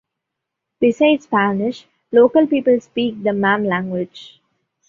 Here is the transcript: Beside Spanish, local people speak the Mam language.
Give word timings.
Beside 0.79 1.21
Spanish, 1.21 1.85
local 2.11 2.47
people 2.47 2.79
speak 2.81 3.21
the 3.21 3.33
Mam 3.33 3.65
language. 3.65 4.41